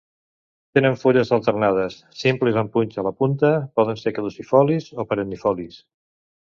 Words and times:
Tenen 0.77 0.95
fulles 1.01 1.31
alternades, 1.37 1.99
simples 2.23 2.59
amb 2.63 2.73
punxa 2.79 3.03
a 3.05 3.07
la 3.11 3.15
punta, 3.21 3.55
poden 3.81 4.03
ser 4.07 4.19
caducifolis 4.19 4.93
o 5.05 5.09
perennifolis. 5.13 5.81